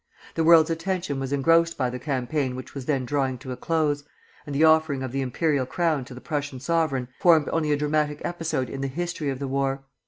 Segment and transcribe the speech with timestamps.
[0.33, 4.03] The world's attention was engrossed by the campaign which was then drawing to a close,
[4.47, 8.19] and the offering of the imperial crown to the Prussian sovereign formed only a dramatic
[8.25, 9.83] episode in the history of the war.